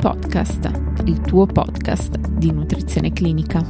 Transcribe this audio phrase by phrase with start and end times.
[0.00, 0.70] Podcast,
[1.06, 3.60] il tuo podcast di nutrizione clinica.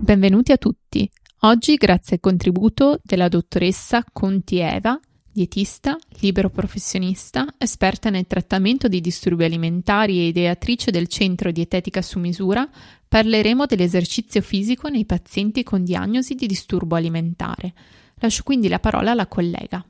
[0.00, 1.08] Benvenuti a tutti.
[1.40, 4.98] Oggi, grazie al contributo della dottoressa Conti Eva,
[5.30, 12.18] dietista, libero professionista, esperta nel trattamento di disturbi alimentari e ideatrice del Centro Dietetica su
[12.18, 12.68] misura,
[13.06, 17.74] parleremo dell'esercizio fisico nei pazienti con diagnosi di disturbo alimentare.
[18.16, 19.84] Lascio quindi la parola alla collega.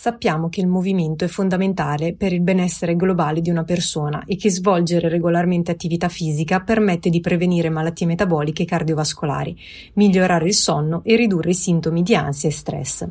[0.00, 4.48] Sappiamo che il movimento è fondamentale per il benessere globale di una persona e che
[4.48, 9.58] svolgere regolarmente attività fisica permette di prevenire malattie metaboliche e cardiovascolari,
[9.94, 13.08] migliorare il sonno e ridurre i sintomi di ansia e stress.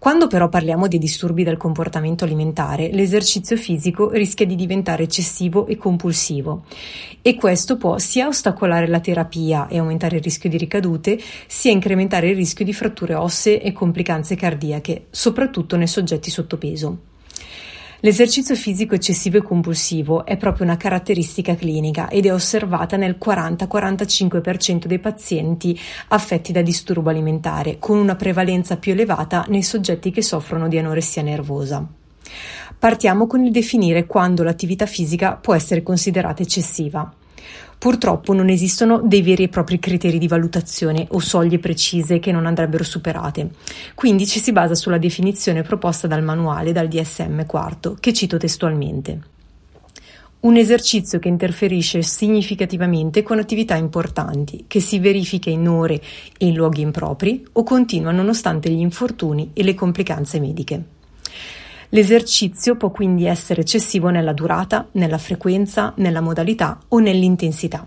[0.00, 5.76] Quando però parliamo di disturbi del comportamento alimentare, l'esercizio fisico rischia di diventare eccessivo e
[5.76, 6.64] compulsivo
[7.22, 12.30] e questo può sia ostacolare la terapia e aumentare il rischio di ricadute, sia incrementare
[12.30, 16.98] il rischio di fratture ossee e complicanze cardiache, soprattutto nei soggetti soggetti sottopeso.
[18.00, 24.84] L'esercizio fisico eccessivo e compulsivo è proprio una caratteristica clinica ed è osservata nel 40-45%
[24.84, 25.78] dei pazienti
[26.08, 31.22] affetti da disturbo alimentare, con una prevalenza più elevata nei soggetti che soffrono di anoressia
[31.22, 31.86] nervosa.
[32.78, 37.10] Partiamo con il definire quando l'attività fisica può essere considerata eccessiva.
[37.78, 42.46] Purtroppo non esistono dei veri e propri criteri di valutazione o soglie precise che non
[42.46, 43.50] andrebbero superate.
[43.94, 49.20] Quindi ci si basa sulla definizione proposta dal manuale dal DSM IV, che cito testualmente.
[50.38, 56.00] Un esercizio che interferisce significativamente con attività importanti, che si verifica in ore
[56.38, 60.95] e in luoghi impropri o continua nonostante gli infortuni e le complicanze mediche.
[61.90, 67.86] L'esercizio può quindi essere eccessivo nella durata, nella frequenza, nella modalità o nell'intensità.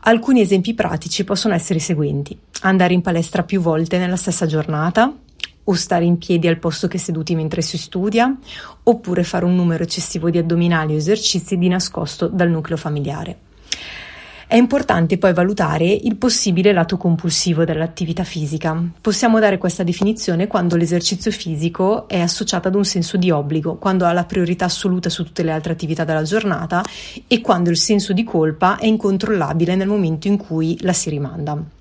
[0.00, 5.14] Alcuni esempi pratici possono essere i seguenti: andare in palestra più volte nella stessa giornata,
[5.64, 8.34] o stare in piedi al posto che seduti mentre si studia,
[8.82, 13.48] oppure fare un numero eccessivo di addominali o esercizi di nascosto dal nucleo familiare.
[14.50, 18.76] È importante poi valutare il possibile lato compulsivo dell'attività fisica.
[19.00, 24.06] Possiamo dare questa definizione quando l'esercizio fisico è associato ad un senso di obbligo, quando
[24.06, 26.82] ha la priorità assoluta su tutte le altre attività della giornata
[27.28, 31.79] e quando il senso di colpa è incontrollabile nel momento in cui la si rimanda.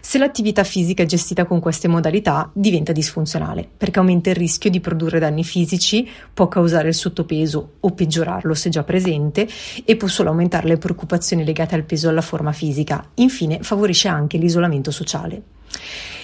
[0.00, 4.80] Se l'attività fisica è gestita con queste modalità diventa disfunzionale perché aumenta il rischio di
[4.80, 9.48] produrre danni fisici, può causare il sottopeso o peggiorarlo se già presente
[9.84, 13.10] e può solo aumentare le preoccupazioni legate al peso e alla forma fisica.
[13.14, 15.42] Infine favorisce anche l'isolamento sociale.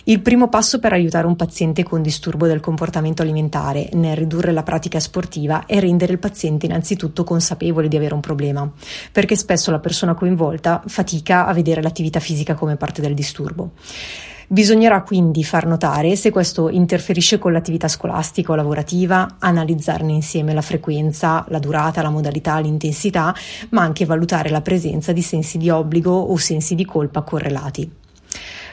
[0.04, 4.62] Il primo passo per aiutare un paziente con disturbo del comportamento alimentare nel ridurre la
[4.62, 8.70] pratica sportiva è rendere il paziente innanzitutto consapevole di avere un problema,
[9.12, 13.72] perché spesso la persona coinvolta fatica a vedere l'attività fisica come parte del disturbo.
[14.52, 20.60] Bisognerà quindi far notare se questo interferisce con l'attività scolastica o lavorativa, analizzarne insieme la
[20.60, 23.32] frequenza, la durata, la modalità, l'intensità,
[23.68, 27.99] ma anche valutare la presenza di sensi di obbligo o sensi di colpa correlati.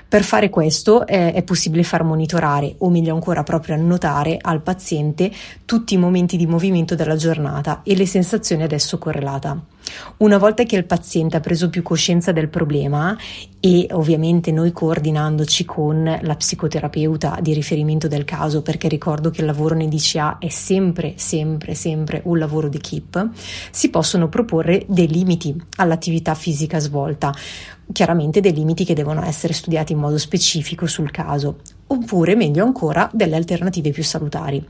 [0.10, 5.30] Per fare questo eh, è possibile far monitorare o meglio ancora proprio annotare al paziente
[5.66, 9.60] tutti i momenti di movimento della giornata e le sensazioni ad esso correlata.
[10.18, 13.18] Una volta che il paziente ha preso più coscienza del problema
[13.60, 19.48] e ovviamente noi coordinandoci con la psicoterapeuta di riferimento del caso, perché ricordo che il
[19.48, 23.30] lavoro in EDCA è sempre, sempre, sempre un lavoro di keep,
[23.72, 27.34] si possono proporre dei limiti all'attività fisica svolta,
[27.92, 33.10] chiaramente dei limiti che devono essere studiati in modo specifico sul caso oppure meglio ancora
[33.14, 34.66] delle alternative più salutari.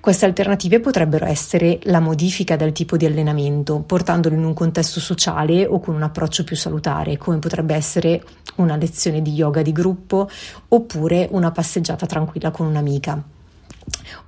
[0.00, 5.66] Queste alternative potrebbero essere la modifica del tipo di allenamento, portandolo in un contesto sociale
[5.66, 8.22] o con un approccio più salutare, come potrebbe essere
[8.56, 10.28] una lezione di yoga di gruppo
[10.68, 13.40] oppure una passeggiata tranquilla con un'amica.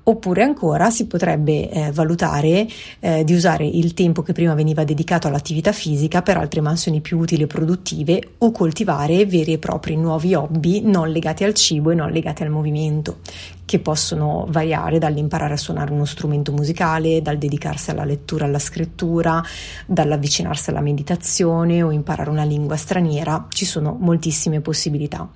[0.07, 2.67] Oppure ancora si potrebbe eh, valutare
[3.01, 7.19] eh, di usare il tempo che prima veniva dedicato all'attività fisica per altre mansioni più
[7.19, 11.95] utili e produttive o coltivare veri e propri nuovi hobby non legati al cibo e
[11.95, 13.19] non legati al movimento,
[13.65, 19.43] che possono variare dall'imparare a suonare uno strumento musicale, dal dedicarsi alla lettura alla scrittura,
[19.87, 25.29] dall'avvicinarsi alla meditazione o imparare una lingua straniera, ci sono moltissime possibilità.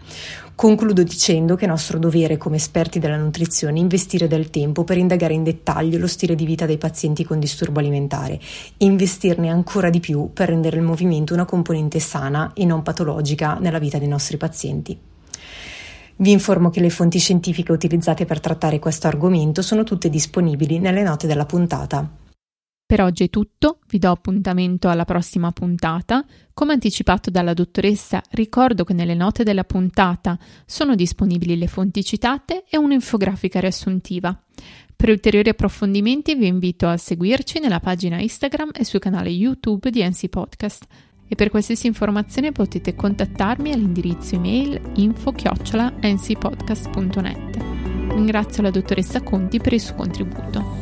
[0.58, 5.34] Concludo dicendo che è nostro dovere come esperti della nutrizione investire del tempo per indagare
[5.34, 8.40] in dettaglio lo stile di vita dei pazienti con disturbo alimentare
[8.78, 13.58] e investirne ancora di più per rendere il movimento una componente sana e non patologica
[13.60, 14.98] nella vita dei nostri pazienti.
[16.20, 21.02] Vi informo che le fonti scientifiche utilizzate per trattare questo argomento sono tutte disponibili nelle
[21.02, 22.27] note della puntata.
[22.88, 26.24] Per oggi è tutto, vi do appuntamento alla prossima puntata.
[26.54, 32.64] Come anticipato dalla dottoressa, ricordo che nelle note della puntata sono disponibili le fonti citate
[32.66, 34.34] e un'infografica riassuntiva.
[34.96, 40.02] Per ulteriori approfondimenti vi invito a seguirci nella pagina Instagram e sul canale YouTube di
[40.02, 40.86] NC Podcast
[41.28, 47.56] e per qualsiasi informazione potete contattarmi all'indirizzo email info-ncpodcast.net.
[48.14, 50.77] Ringrazio la dottoressa Conti per il suo contributo.